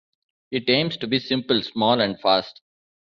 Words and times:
It 0.49 0.67
aims 0.67 0.97
to 0.97 1.05
be 1.05 1.19
simple, 1.19 1.61
small 1.61 2.01
and 2.01 2.19
fast. 2.19 2.61